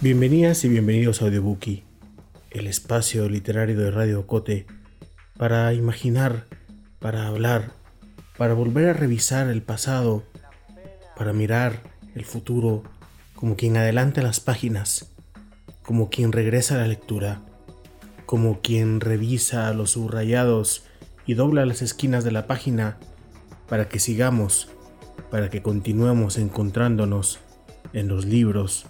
[0.00, 1.84] Bienvenidas y bienvenidos a Audiobookie,
[2.50, 4.66] el espacio literario de Radio Cote
[5.36, 6.46] para imaginar,
[6.98, 7.72] para hablar,
[8.38, 10.24] para volver a revisar el pasado,
[11.16, 11.82] para mirar
[12.14, 12.82] el futuro
[13.34, 15.12] como quien adelanta las páginas,
[15.82, 17.42] como quien regresa a la lectura,
[18.26, 20.84] como quien revisa los subrayados
[21.26, 22.96] y dobla las esquinas de la página
[23.68, 24.68] para que sigamos,
[25.30, 27.40] para que continuemos encontrándonos
[27.92, 28.86] en los libros,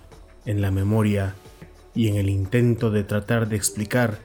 [0.47, 1.35] en la memoria
[1.95, 4.19] y en el intento de tratar de explicar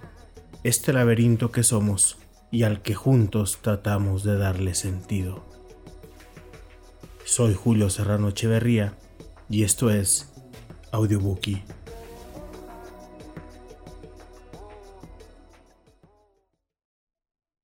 [0.64, 2.18] este laberinto que somos
[2.52, 5.46] y al que juntos tratamos de darle sentido.
[7.26, 8.94] Soy Julio Serrano Echeverría
[9.50, 10.32] y esto es
[10.92, 11.64] Audiobookie.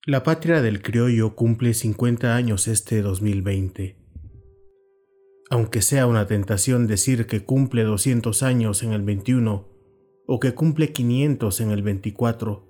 [0.05, 4.00] La patria del criollo cumple 50 años este 2020.
[5.51, 9.67] Aunque sea una tentación decir que cumple 200 años en el 21
[10.25, 12.65] o que cumple 500 en el 24,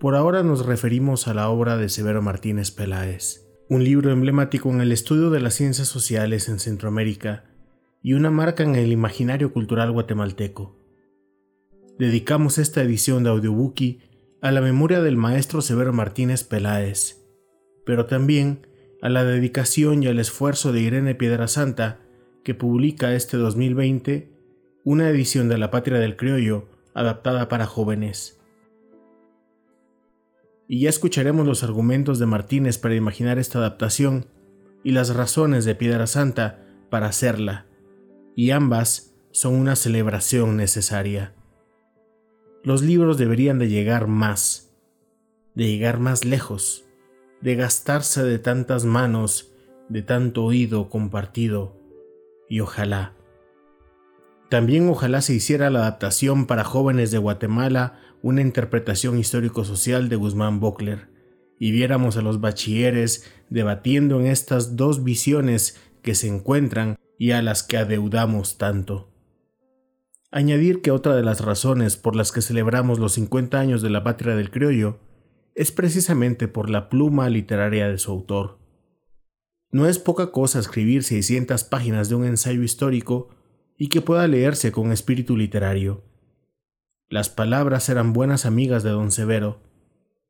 [0.00, 4.80] por ahora nos referimos a la obra de Severo Martínez Peláez, un libro emblemático en
[4.80, 7.44] el estudio de las ciencias sociales en Centroamérica
[8.02, 10.78] y una marca en el imaginario cultural guatemalteco.
[11.98, 14.00] Dedicamos esta edición de Audiobookie
[14.40, 17.22] a la memoria del maestro Severo Martínez Peláez,
[17.84, 18.66] pero también
[19.02, 22.00] a la dedicación y al esfuerzo de Irene Piedrasanta,
[22.44, 24.30] que publica este 2020
[24.84, 28.40] una edición de La Patria del Criollo adaptada para jóvenes.
[30.68, 34.26] Y ya escucharemos los argumentos de Martínez para imaginar esta adaptación
[34.82, 37.66] y las razones de Piedrasanta para hacerla
[38.36, 41.34] y ambas son una celebración necesaria.
[42.62, 44.74] Los libros deberían de llegar más,
[45.54, 46.85] de llegar más lejos,
[47.46, 49.52] de gastarse de tantas manos,
[49.88, 51.80] de tanto oído compartido,
[52.48, 53.12] y ojalá.
[54.50, 60.58] También ojalá se hiciera la adaptación para jóvenes de Guatemala una interpretación histórico-social de Guzmán
[60.58, 61.08] Bockler,
[61.56, 67.42] y viéramos a los bachilleres debatiendo en estas dos visiones que se encuentran y a
[67.42, 69.08] las que adeudamos tanto.
[70.32, 74.02] Añadir que otra de las razones por las que celebramos los 50 años de la
[74.02, 74.98] patria del criollo
[75.56, 78.58] es precisamente por la pluma literaria de su autor.
[79.72, 83.30] No es poca cosa escribir 600 páginas de un ensayo histórico
[83.78, 86.04] y que pueda leerse con espíritu literario.
[87.08, 89.62] Las palabras eran buenas amigas de don Severo,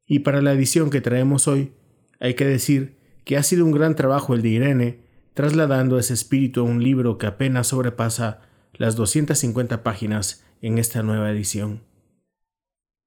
[0.06, 1.72] y para la edición que traemos hoy,
[2.20, 5.00] hay que decir que ha sido un gran trabajo el de Irene
[5.34, 8.42] trasladando ese espíritu a un libro que apenas sobrepasa
[8.74, 11.82] las 250 páginas en esta nueva edición.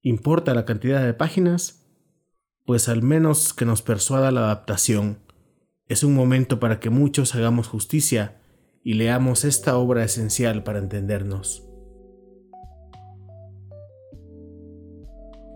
[0.02, 1.89] ¿Importa la cantidad de páginas?
[2.70, 5.18] Pues al menos que nos persuada la adaptación.
[5.88, 8.36] Es un momento para que muchos hagamos justicia
[8.84, 11.64] y leamos esta obra esencial para entendernos.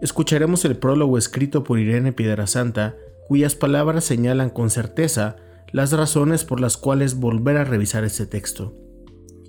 [0.01, 2.95] Escucharemos el prólogo escrito por Irene Piedrasanta,
[3.27, 5.35] cuyas palabras señalan con certeza
[5.71, 8.75] las razones por las cuales volver a revisar este texto.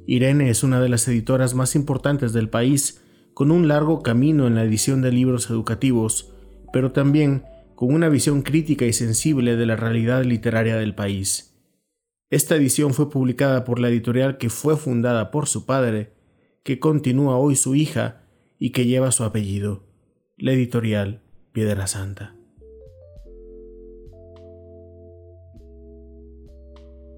[0.07, 3.01] Irene es una de las editoras más importantes del país,
[3.33, 6.35] con un largo camino en la edición de libros educativos,
[6.71, 11.55] pero también con una visión crítica y sensible de la realidad literaria del país.
[12.31, 16.15] Esta edición fue publicada por la editorial que fue fundada por su padre,
[16.63, 18.23] que continúa hoy su hija
[18.59, 19.85] y que lleva su apellido,
[20.37, 22.35] la editorial Piedra Santa.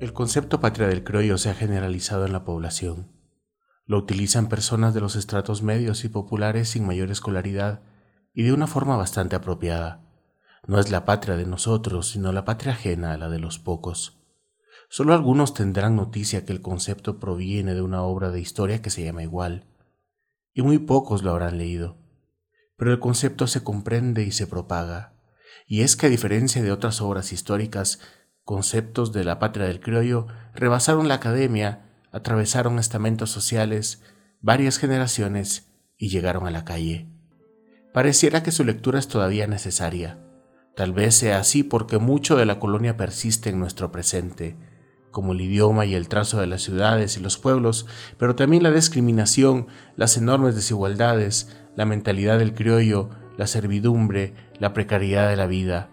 [0.00, 3.10] El concepto patria del criollo se ha generalizado en la población.
[3.86, 7.82] Lo utilizan personas de los estratos medios y populares sin mayor escolaridad
[8.34, 10.05] y de una forma bastante apropiada.
[10.66, 14.18] No es la patria de nosotros, sino la patria ajena a la de los pocos.
[14.88, 19.04] Solo algunos tendrán noticia que el concepto proviene de una obra de historia que se
[19.04, 19.64] llama igual,
[20.54, 21.96] y muy pocos lo habrán leído.
[22.76, 25.14] Pero el concepto se comprende y se propaga,
[25.66, 28.00] y es que a diferencia de otras obras históricas,
[28.44, 34.02] conceptos de la patria del criollo rebasaron la academia, atravesaron estamentos sociales,
[34.40, 37.08] varias generaciones y llegaron a la calle.
[37.92, 40.25] Pareciera que su lectura es todavía necesaria.
[40.76, 44.56] Tal vez sea así porque mucho de la colonia persiste en nuestro presente,
[45.10, 47.86] como el idioma y el trazo de las ciudades y los pueblos,
[48.18, 53.08] pero también la discriminación, las enormes desigualdades, la mentalidad del criollo,
[53.38, 55.88] la servidumbre, la precariedad de la vida.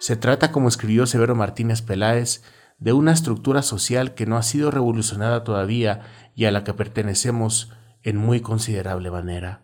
[0.00, 2.42] Se trata, como escribió Severo Martínez Peláez,
[2.80, 6.00] de una estructura social que no ha sido revolucionada todavía
[6.34, 7.70] y a la que pertenecemos
[8.02, 9.62] en muy considerable manera.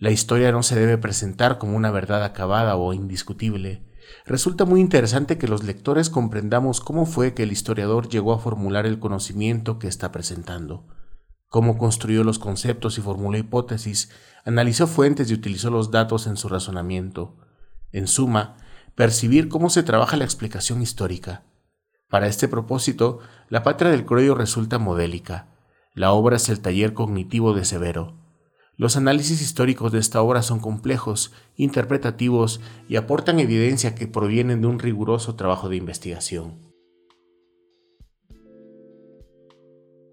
[0.00, 3.84] La historia no se debe presentar como una verdad acabada o indiscutible,
[4.24, 8.86] resulta muy interesante que los lectores comprendamos cómo fue que el historiador llegó a formular
[8.86, 10.86] el conocimiento que está presentando,
[11.48, 14.10] cómo construyó los conceptos y formuló hipótesis,
[14.46, 17.36] analizó fuentes y utilizó los datos en su razonamiento.
[17.92, 18.56] En suma,
[18.94, 21.42] percibir cómo se trabaja la explicación histórica.
[22.08, 23.18] Para este propósito,
[23.50, 25.48] La Patria del Croyo resulta modélica.
[25.92, 28.19] La obra es el taller cognitivo de Severo.
[28.80, 34.68] Los análisis históricos de esta obra son complejos, interpretativos y aportan evidencia que provienen de
[34.68, 36.54] un riguroso trabajo de investigación.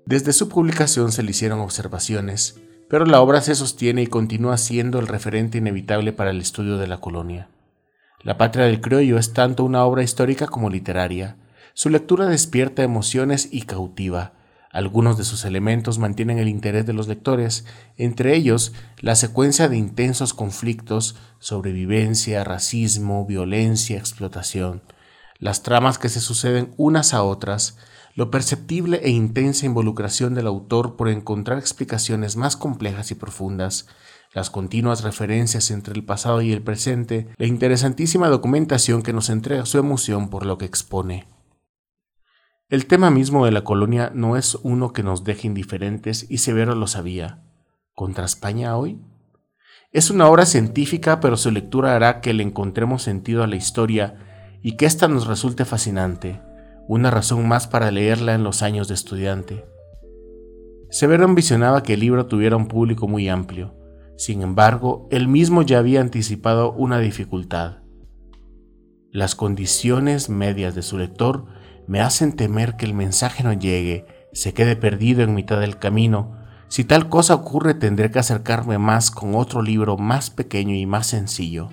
[0.05, 2.59] Desde su publicación se le hicieron observaciones,
[2.89, 6.87] pero la obra se sostiene y continúa siendo el referente inevitable para el estudio de
[6.87, 7.49] la colonia.
[8.21, 11.37] La Patria del Criollo es tanto una obra histórica como literaria.
[11.73, 14.33] Su lectura despierta emociones y cautiva,
[14.77, 17.65] algunos de sus elementos mantienen el interés de los lectores,
[17.97, 24.83] entre ellos la secuencia de intensos conflictos, sobrevivencia, racismo, violencia, explotación,
[25.39, 27.79] las tramas que se suceden unas a otras,
[28.13, 33.87] lo perceptible e intensa involucración del autor por encontrar explicaciones más complejas y profundas,
[34.31, 39.65] las continuas referencias entre el pasado y el presente, la interesantísima documentación que nos entrega
[39.65, 41.25] su emoción por lo que expone.
[42.69, 46.75] El tema mismo de la colonia no es uno que nos deje indiferentes y Severo
[46.75, 47.41] lo sabía.
[47.93, 48.99] ¿Contra España hoy?
[49.93, 54.15] Es una obra científica, pero su lectura hará que le encontremos sentido a la historia
[54.61, 56.41] y que ésta nos resulte fascinante,
[56.89, 59.65] una razón más para leerla en los años de estudiante.
[60.89, 63.77] Severo ambicionaba que el libro tuviera un público muy amplio,
[64.17, 67.77] sin embargo, él mismo ya había anticipado una dificultad.
[69.09, 71.45] Las condiciones medias de su lector
[71.87, 76.35] me hacen temer que el mensaje no llegue, se quede perdido en mitad del camino.
[76.67, 81.07] Si tal cosa ocurre tendré que acercarme más con otro libro más pequeño y más
[81.07, 81.69] sencillo.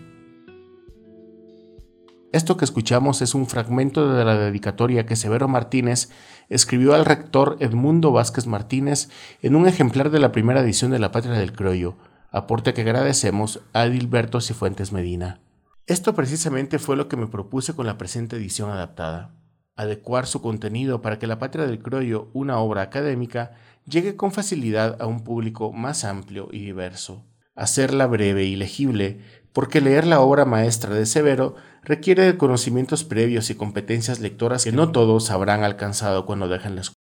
[2.32, 6.10] Esto que escuchamos es un fragmento de la dedicatoria que Severo Martínez
[6.48, 9.08] escribió al rector Edmundo Vázquez Martínez
[9.42, 11.96] en un ejemplar de la primera edición de La Patria del Criollo,
[12.30, 15.40] aporte que agradecemos a Adilberto Cifuentes Medina.
[15.86, 19.32] Esto precisamente fue lo que me propuse con la presente edición adaptada
[19.76, 23.52] adecuar su contenido para que La Patria del Croyo, una obra académica,
[23.86, 27.24] llegue con facilidad a un público más amplio y diverso.
[27.54, 29.20] Hacerla breve y legible,
[29.52, 34.72] porque leer la obra maestra de Severo requiere de conocimientos previos y competencias lectoras que
[34.72, 36.94] no todos habrán alcanzado cuando dejan la escuela.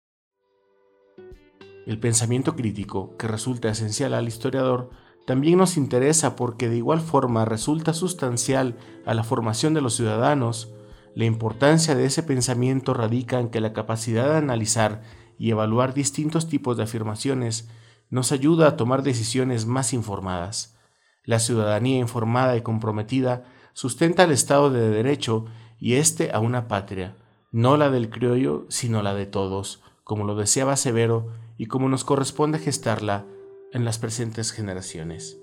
[1.88, 4.92] El pensamiento crítico, que resulta esencial al historiador,
[5.26, 8.76] también nos interesa porque de igual forma resulta sustancial
[9.06, 10.74] a la formación de los ciudadanos,
[11.14, 15.02] la importancia de ese pensamiento radica en que la capacidad de analizar
[15.38, 17.70] y evaluar distintos tipos de afirmaciones
[18.10, 20.78] nos ayuda a tomar decisiones más informadas.
[21.24, 23.44] La ciudadanía informada y comprometida
[23.74, 25.46] sustenta el Estado de Derecho
[25.80, 27.18] y éste a una patria,
[27.52, 32.04] no la del criollo, sino la de todos, como lo deseaba Severo y como nos
[32.04, 33.26] corresponde gestarla
[33.74, 35.41] en las presentes generaciones.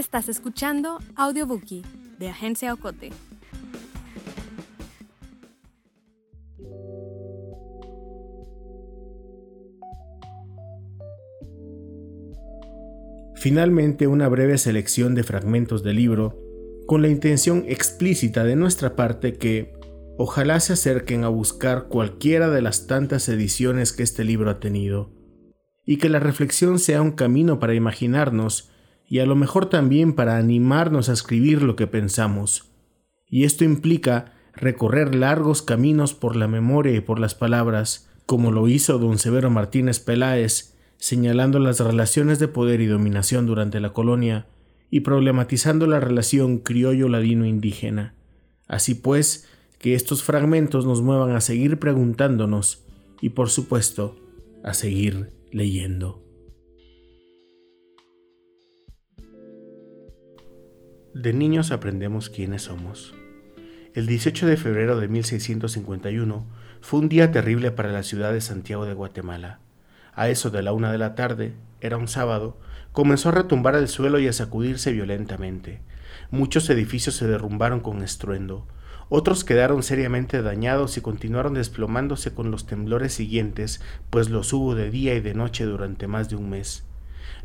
[0.00, 1.84] Estás escuchando Audiobookie
[2.18, 3.10] de Agencia Ocote.
[13.34, 16.42] Finalmente, una breve selección de fragmentos del libro
[16.86, 19.74] con la intención explícita de nuestra parte que
[20.16, 25.12] ojalá se acerquen a buscar cualquiera de las tantas ediciones que este libro ha tenido,
[25.84, 28.70] y que la reflexión sea un camino para imaginarnos
[29.10, 32.70] y a lo mejor también para animarnos a escribir lo que pensamos.
[33.28, 38.68] Y esto implica recorrer largos caminos por la memoria y por las palabras, como lo
[38.68, 44.46] hizo don Severo Martínez Peláez, señalando las relaciones de poder y dominación durante la colonia
[44.90, 48.14] y problematizando la relación criollo-ladino-indígena.
[48.68, 49.48] Así pues,
[49.80, 52.84] que estos fragmentos nos muevan a seguir preguntándonos
[53.20, 54.16] y, por supuesto,
[54.62, 56.29] a seguir leyendo.
[61.14, 63.16] De niños aprendemos quiénes somos.
[63.94, 66.46] El 18 de febrero de 1651
[66.80, 69.58] fue un día terrible para la ciudad de Santiago de Guatemala.
[70.14, 72.60] A eso de la una de la tarde, era un sábado,
[72.92, 75.80] comenzó a retumbar el suelo y a sacudirse violentamente.
[76.30, 78.68] Muchos edificios se derrumbaron con estruendo,
[79.08, 84.92] otros quedaron seriamente dañados y continuaron desplomándose con los temblores siguientes, pues los hubo de
[84.92, 86.84] día y de noche durante más de un mes.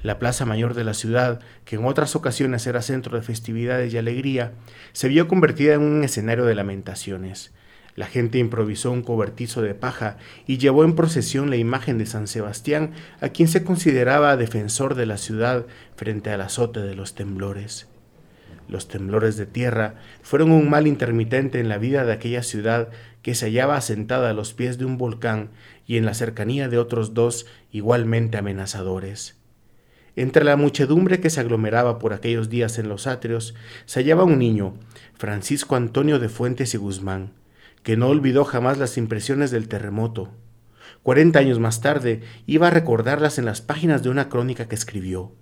[0.06, 3.98] La plaza mayor de la ciudad, que en otras ocasiones era centro de festividades y
[3.98, 4.52] alegría,
[4.94, 7.56] se vio convertida en un escenario de lamentaciones.
[7.96, 12.28] La gente improvisó un cobertizo de paja y llevó en procesión la imagen de San
[12.28, 17.88] Sebastián, a quien se consideraba defensor de la ciudad frente al azote de los temblores.
[18.68, 22.90] Los temblores de tierra fueron un mal intermitente en la vida de aquella ciudad
[23.24, 25.50] que se hallaba asentada a los pies de un volcán
[25.88, 29.44] y en la cercanía de otros dos igualmente amenazadores.
[30.16, 33.54] Entre la muchedumbre que se aglomeraba por aquellos días en los atrios,
[33.86, 34.76] se hallaba un niño,
[35.14, 37.34] Francisco Antonio de Fuentes y Guzmán,
[37.84, 40.32] que no olvidó jamás las impresiones del terremoto.
[41.04, 45.34] Cuarenta años más tarde iba a recordarlas en las páginas de una crónica que escribió.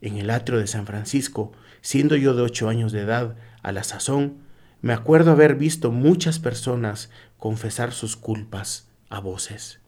[0.00, 3.82] En el atrio de San Francisco, siendo yo de ocho años de edad, a la
[3.82, 4.38] sazón,
[4.80, 9.80] me acuerdo haber visto muchas personas confesar sus culpas a voces.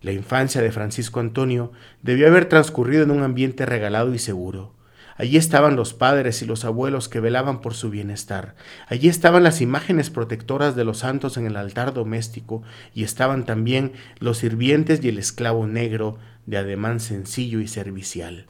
[0.00, 4.74] La infancia de Francisco Antonio debió haber transcurrido en un ambiente regalado y seguro.
[5.16, 8.54] Allí estaban los padres y los abuelos que velaban por su bienestar.
[8.86, 12.62] Allí estaban las imágenes protectoras de los santos en el altar doméstico
[12.94, 18.46] y estaban también los sirvientes y el esclavo negro de ademán sencillo y servicial.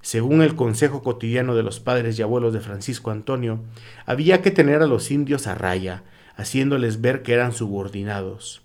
[0.00, 3.62] Según el consejo cotidiano de los padres y abuelos de Francisco Antonio,
[4.06, 6.02] había que tener a los indios a raya,
[6.36, 8.63] haciéndoles ver que eran subordinados.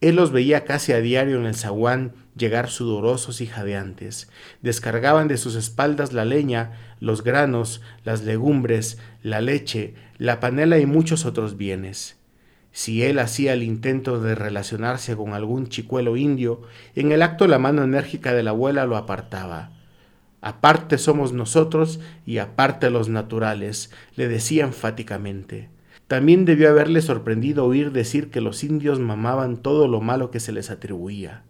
[0.00, 4.28] Él los veía casi a diario en el zaguán llegar sudorosos y jadeantes.
[4.60, 10.86] Descargaban de sus espaldas la leña, los granos, las legumbres, la leche, la panela y
[10.86, 12.16] muchos otros bienes.
[12.72, 16.60] Si él hacía el intento de relacionarse con algún chicuelo indio,
[16.94, 19.70] en el acto la mano enérgica de la abuela lo apartaba.
[20.42, 25.70] Aparte somos nosotros y aparte los naturales, le decía enfáticamente.
[26.08, 30.52] También debió haberle sorprendido oír decir que los indios mamaban todo lo malo que se
[30.52, 31.42] les atribuía.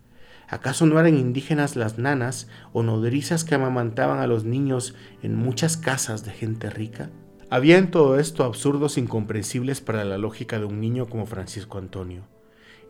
[0.48, 5.76] ¿Acaso no eran indígenas las nanas o nodrizas que amamantaban a los niños en muchas
[5.76, 7.10] casas de gente rica?
[7.50, 12.22] Había en todo esto absurdos incomprensibles para la lógica de un niño como Francisco Antonio.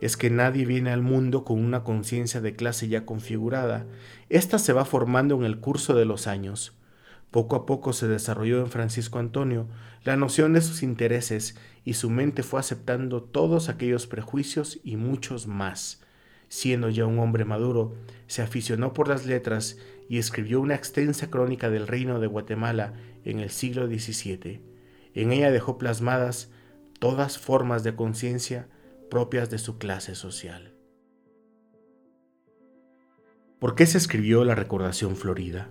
[0.00, 3.86] Es que nadie viene al mundo con una conciencia de clase ya configurada.
[4.28, 6.76] Esta se va formando en el curso de los años.
[7.30, 9.68] Poco a poco se desarrolló en Francisco Antonio
[10.04, 15.46] la noción de sus intereses y su mente fue aceptando todos aquellos prejuicios y muchos
[15.46, 16.02] más.
[16.48, 17.94] Siendo ya un hombre maduro,
[18.28, 19.78] se aficionó por las letras
[20.08, 24.60] y escribió una extensa crónica del reino de Guatemala en el siglo XVII.
[25.14, 26.50] En ella dejó plasmadas
[27.00, 28.68] todas formas de conciencia
[29.10, 30.72] propias de su clase social.
[33.58, 35.70] ¿Por qué se escribió la Recordación Florida?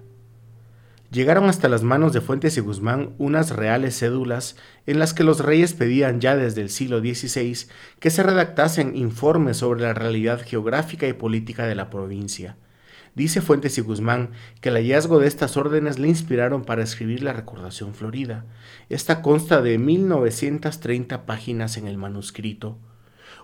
[1.15, 5.39] Llegaron hasta las manos de Fuentes y Guzmán unas reales cédulas en las que los
[5.39, 7.67] reyes pedían ya desde el siglo XVI
[7.99, 12.57] que se redactasen informes sobre la realidad geográfica y política de la provincia.
[13.15, 17.31] Dice Fuentes y Guzmán que el hallazgo de estas órdenes le inspiraron para escribir la
[17.31, 18.45] Recordación Florida.
[18.89, 22.77] Esta consta de 1930 páginas en el manuscrito.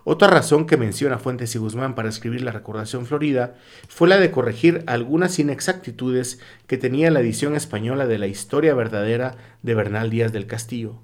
[0.04, 3.54] Otra razón que menciona Fuentes y Guzmán para escribir la Recordación Florida
[3.88, 9.36] fue la de corregir algunas inexactitudes que tenía la edición española de la historia verdadera
[9.62, 10.98] de Bernal Díaz del Castillo.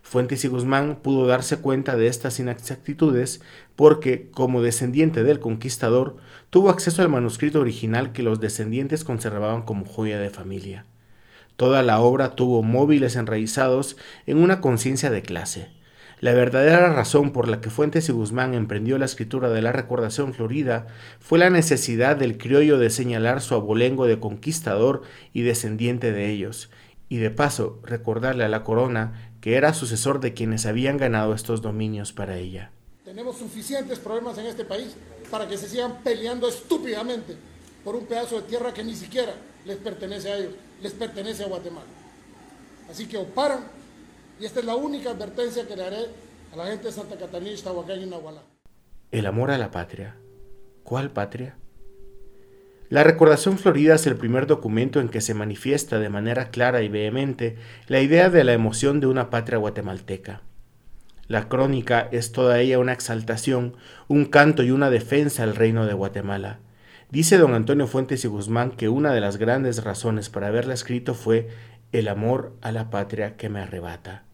[0.00, 3.42] Fuentes y Guzmán pudo darse cuenta de estas inexactitudes
[3.76, 6.16] porque, como descendiente del conquistador,
[6.48, 10.86] tuvo acceso al manuscrito original que los descendientes conservaban como joya de familia.
[11.56, 15.78] Toda la obra tuvo móviles enraizados en una conciencia de clase
[16.20, 20.34] la verdadera razón por la que Fuentes y Guzmán emprendió la escritura de la Recordación
[20.34, 20.86] Florida
[21.20, 26.70] fue la necesidad del criollo de señalar su abolengo de conquistador y descendiente de ellos,
[27.08, 31.62] y de paso recordarle a la corona que era sucesor de quienes habían ganado estos
[31.62, 32.72] dominios para ella.
[33.04, 34.94] Tenemos suficientes problemas en este país
[35.30, 37.36] para que se sigan peleando estúpidamente
[37.84, 39.34] por un pedazo de tierra que ni siquiera
[39.64, 41.86] les pertenece a ellos, les pertenece a Guatemala.
[42.90, 43.77] Así que o paran
[44.40, 46.06] y esta es la única advertencia que le haré
[46.52, 48.42] a la gente de Santa Catarina, Ixtahuacán y Nahualá.
[49.10, 50.16] El amor a la patria.
[50.84, 51.56] ¿Cuál patria?
[52.88, 56.88] La Recordación Florida es el primer documento en que se manifiesta de manera clara y
[56.88, 60.40] vehemente la idea de la emoción de una patria guatemalteca.
[61.26, 63.76] La crónica es toda ella una exaltación,
[64.06, 66.60] un canto y una defensa al reino de Guatemala.
[67.10, 71.14] Dice don Antonio Fuentes y Guzmán que una de las grandes razones para haberla escrito
[71.14, 71.48] fue
[71.92, 74.27] el amor a la patria que me arrebata.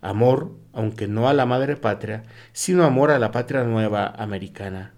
[0.00, 4.94] Amor, aunque no a la madre patria, sino amor a la patria nueva americana.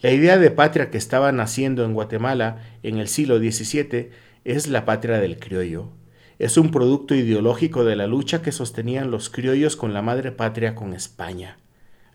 [0.00, 4.10] La idea de patria que estaba naciendo en Guatemala en el siglo XVII
[4.44, 5.90] es la patria del criollo.
[6.38, 10.74] Es un producto ideológico de la lucha que sostenían los criollos con la madre patria
[10.74, 11.58] con España.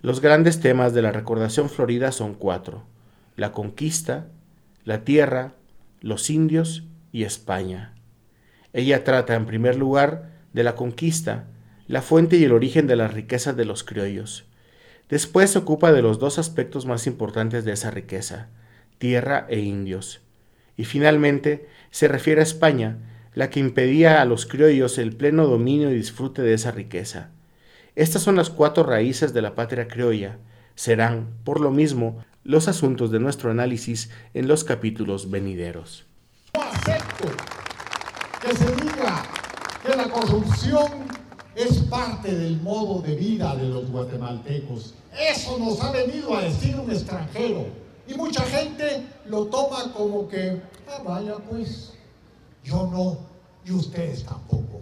[0.01, 2.83] Los grandes temas de la recordación florida son cuatro.
[3.35, 4.27] La conquista,
[4.83, 5.53] la tierra,
[6.01, 7.93] los indios y España.
[8.73, 11.45] Ella trata en primer lugar de la conquista,
[11.87, 14.45] la fuente y el origen de las riquezas de los criollos.
[15.09, 18.47] Después se ocupa de los dos aspectos más importantes de esa riqueza,
[18.97, 20.21] tierra e indios.
[20.75, 22.97] Y finalmente se refiere a España,
[23.33, 27.29] la que impedía a los criollos el pleno dominio y disfrute de esa riqueza.
[27.95, 30.37] Estas son las cuatro raíces de la patria criolla.
[30.75, 36.05] Serán, por lo mismo, los asuntos de nuestro análisis en los capítulos venideros.
[36.53, 37.29] No acepto
[38.41, 39.23] que se diga
[39.85, 41.16] que la corrupción
[41.57, 44.93] es parte del modo de vida de los guatemaltecos.
[45.19, 47.65] Eso nos ha venido a decir un extranjero.
[48.07, 51.93] Y mucha gente lo toma como que, ah, vaya pues,
[52.63, 53.17] yo no,
[53.65, 54.81] y ustedes tampoco.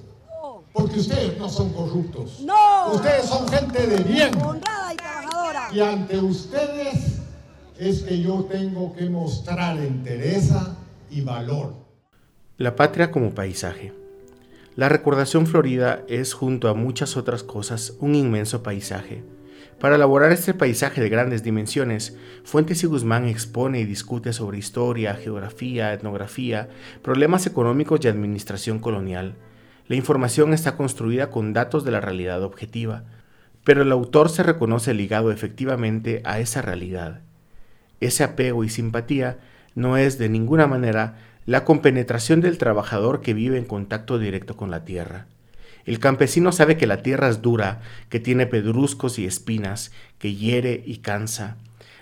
[0.74, 2.42] Porque ustedes no son corruptos.
[2.42, 2.92] No.
[2.92, 4.36] Ustedes son gente de bien.
[4.42, 5.70] Honrada y trabajadora.
[5.72, 7.20] Y ante ustedes
[7.80, 10.76] es que yo tengo que mostrar entereza
[11.10, 11.74] y valor.
[12.58, 14.05] La patria como paisaje.
[14.76, 19.24] La recordación florida es, junto a muchas otras cosas, un inmenso paisaje.
[19.80, 25.16] Para elaborar este paisaje de grandes dimensiones, Fuentes y Guzmán expone y discute sobre historia,
[25.16, 26.68] geografía, etnografía,
[27.02, 29.36] problemas económicos y administración colonial.
[29.88, 33.06] La información está construida con datos de la realidad objetiva,
[33.64, 37.22] pero el autor se reconoce ligado efectivamente a esa realidad.
[38.02, 39.40] Ese apego y simpatía
[39.74, 44.72] no es de ninguna manera la compenetración del trabajador que vive en contacto directo con
[44.72, 45.28] la tierra.
[45.86, 50.82] El campesino sabe que la tierra es dura, que tiene pedruscos y espinas, que hiere
[50.84, 51.58] y cansa.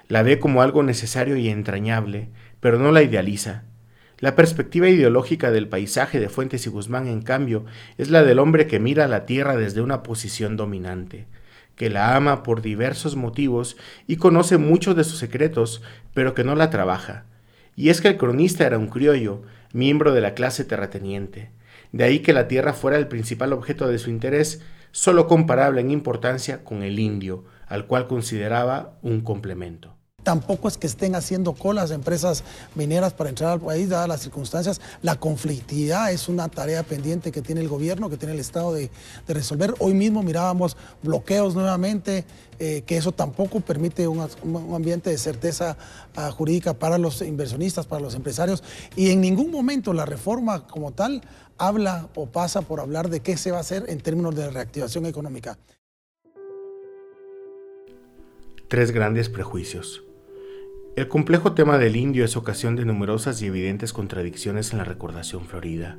[0.07, 2.29] La ve como algo necesario y entrañable,
[2.61, 3.63] pero no la idealiza.
[4.19, 7.65] La perspectiva ideológica del paisaje de Fuentes y Guzmán, en cambio,
[7.97, 11.25] es la del hombre que mira la tierra desde una posición dominante,
[11.75, 13.75] que la ama por diversos motivos
[14.07, 15.81] y conoce muchos de sus secretos,
[16.13, 17.25] pero que no la trabaja,
[17.75, 19.41] y es que el cronista era un criollo,
[19.73, 21.51] miembro de la clase terrateniente.
[21.91, 24.61] De ahí que la tierra fuera el principal objeto de su interés,
[24.91, 29.95] solo comparable en importancia con el indio, al cual consideraba un complemento.
[30.23, 32.43] Tampoco es que estén haciendo colas empresas
[32.75, 34.79] mineras para entrar al país, dadas las circunstancias.
[35.01, 38.89] La conflictividad es una tarea pendiente que tiene el gobierno, que tiene el Estado de,
[39.27, 39.73] resolver.
[39.79, 42.25] Hoy mismo mirábamos bloqueos nuevamente,
[42.59, 44.25] eh, que eso tampoco permite un,
[44.73, 45.77] ambiente de certeza
[46.15, 48.63] ah, jurídica para los inversionistas, para los empresarios.
[48.95, 51.21] Y en ningún momento la reforma como tal
[51.57, 55.05] habla o pasa por hablar de qué se va a hacer en términos de reactivación
[55.05, 55.57] económica.
[58.69, 60.03] Tres grandes prejuicios.
[60.95, 65.47] El complejo tema del indio es ocasión de numerosas y evidentes contradicciones en la recordación
[65.47, 65.97] florida.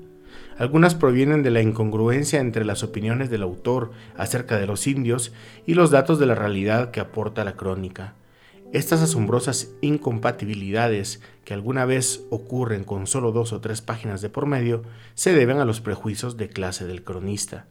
[0.57, 5.33] Algunas provienen de la incongruencia entre las opiniones del autor acerca de los indios
[5.67, 8.15] y los datos de la realidad que aporta la crónica.
[8.73, 14.47] Estas asombrosas incompatibilidades que alguna vez ocurren con solo dos o tres páginas de por
[14.47, 17.67] medio se deben a los prejuicios de clase del cronista.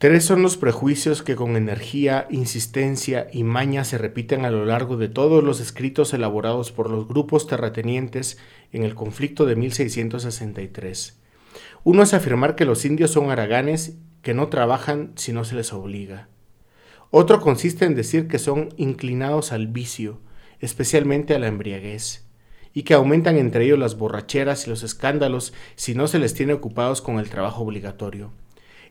[0.00, 4.96] Tres son los prejuicios que con energía, insistencia y maña se repiten a lo largo
[4.96, 8.38] de todos los escritos elaborados por los grupos terratenientes
[8.72, 11.20] en el conflicto de 1663.
[11.84, 15.70] Uno es afirmar que los indios son haraganes que no trabajan si no se les
[15.74, 16.28] obliga.
[17.10, 20.20] Otro consiste en decir que son inclinados al vicio,
[20.60, 22.24] especialmente a la embriaguez,
[22.72, 26.54] y que aumentan entre ellos las borracheras y los escándalos si no se les tiene
[26.54, 28.32] ocupados con el trabajo obligatorio.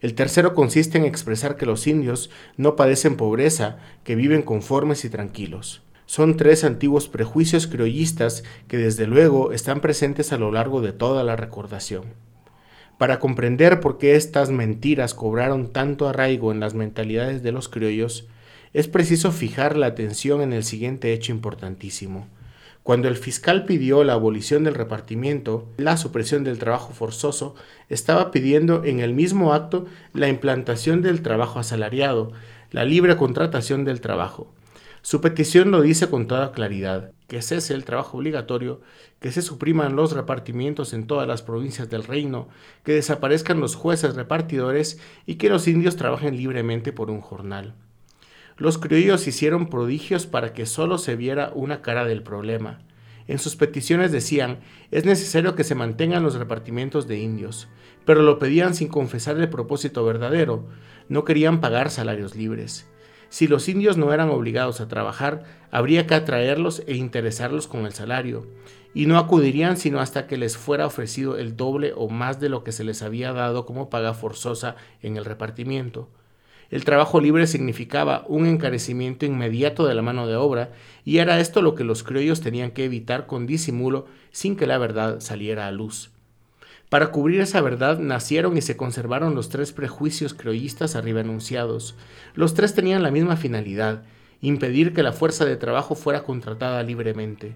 [0.01, 5.09] El tercero consiste en expresar que los indios no padecen pobreza, que viven conformes y
[5.09, 5.81] tranquilos.
[6.05, 11.23] Son tres antiguos prejuicios criollistas que desde luego están presentes a lo largo de toda
[11.23, 12.05] la recordación.
[12.97, 18.27] Para comprender por qué estas mentiras cobraron tanto arraigo en las mentalidades de los criollos,
[18.73, 22.27] es preciso fijar la atención en el siguiente hecho importantísimo.
[22.83, 27.55] Cuando el fiscal pidió la abolición del repartimiento, la supresión del trabajo forzoso,
[27.87, 32.31] estaba pidiendo en el mismo acto la implantación del trabajo asalariado,
[32.71, 34.51] la libre contratación del trabajo.
[35.01, 38.81] Su petición lo dice con toda claridad, que cese el trabajo obligatorio,
[39.19, 42.49] que se supriman los repartimientos en todas las provincias del reino,
[42.83, 47.75] que desaparezcan los jueces repartidores y que los indios trabajen libremente por un jornal.
[48.59, 52.81] Los criollos hicieron prodigios para que solo se viera una cara del problema.
[53.25, 54.59] En sus peticiones decían,
[54.91, 57.69] es necesario que se mantengan los repartimientos de indios,
[58.03, 60.67] pero lo pedían sin confesar el propósito verdadero,
[61.07, 62.85] no querían pagar salarios libres.
[63.29, 67.93] Si los indios no eran obligados a trabajar, habría que atraerlos e interesarlos con el
[67.93, 68.45] salario,
[68.93, 72.65] y no acudirían sino hasta que les fuera ofrecido el doble o más de lo
[72.65, 76.09] que se les había dado como paga forzosa en el repartimiento.
[76.69, 80.71] El trabajo libre significaba un encarecimiento inmediato de la mano de obra,
[81.03, 84.77] y era esto lo que los criollos tenían que evitar con disimulo sin que la
[84.77, 86.11] verdad saliera a luz.
[86.89, 91.95] Para cubrir esa verdad nacieron y se conservaron los tres prejuicios criollistas arriba enunciados.
[92.33, 94.03] Los tres tenían la misma finalidad,
[94.41, 97.55] impedir que la fuerza de trabajo fuera contratada libremente.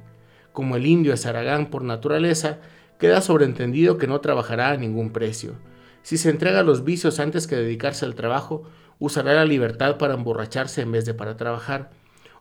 [0.52, 2.60] Como el indio es aragán por naturaleza,
[3.00, 5.56] queda sobreentendido que no trabajará a ningún precio.
[6.04, 8.64] Si se entrega a los vicios antes que dedicarse al trabajo,
[9.04, 11.90] usará la libertad para emborracharse en vez de para trabajar,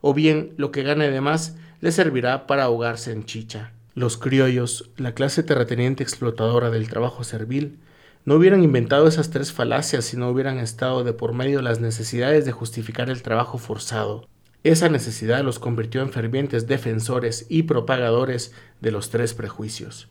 [0.01, 3.73] o bien lo que gane de más le servirá para ahogarse en chicha.
[3.97, 7.81] Los criollos, la clase terrateniente explotadora del trabajo servil,
[8.25, 12.45] no hubieran inventado esas tres falacias si no hubieran estado de por medio las necesidades
[12.45, 14.29] de justificar el trabajo forzado.
[14.63, 20.07] Esa necesidad los convirtió en fervientes defensores y propagadores de los tres prejuicios.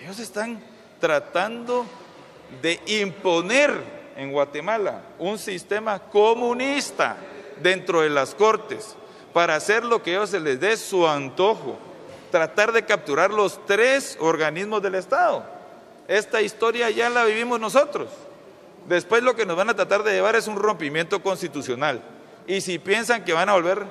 [0.00, 0.62] Ellos están
[1.00, 1.86] tratando
[2.62, 7.16] de imponer en Guatemala un sistema comunista
[7.62, 8.96] dentro de las cortes
[9.32, 11.78] para hacer lo que ellos se les dé su antojo,
[12.30, 15.44] tratar de capturar los tres organismos del Estado.
[16.08, 18.08] Esta historia ya la vivimos nosotros.
[18.88, 22.02] Después lo que nos van a tratar de llevar es un rompimiento constitucional.
[22.46, 23.86] Y si piensan que van a volver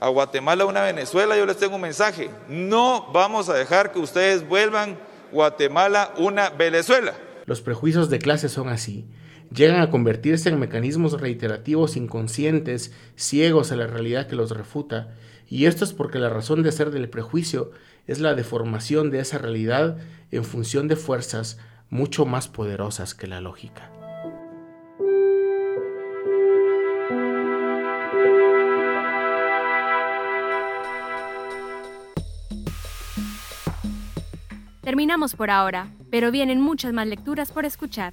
[0.00, 2.30] a Guatemala una Venezuela, yo les tengo un mensaje.
[2.48, 4.98] No vamos a dejar que ustedes vuelvan
[5.30, 7.14] Guatemala una Venezuela.
[7.44, 9.04] Los prejuicios de clase son así.
[9.56, 15.14] Llegan a convertirse en mecanismos reiterativos inconscientes, ciegos a la realidad que los refuta,
[15.48, 17.70] y esto es porque la razón de ser del prejuicio
[18.06, 19.96] es la deformación de esa realidad
[20.30, 23.90] en función de fuerzas mucho más poderosas que la lógica.
[34.82, 38.12] Terminamos por ahora, pero vienen muchas más lecturas por escuchar.